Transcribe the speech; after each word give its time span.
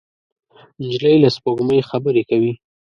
نجلۍ 0.85 1.15
له 1.23 1.29
سپوږمۍ 1.35 1.79
خبرې 1.89 2.23
کوي. 2.29 2.53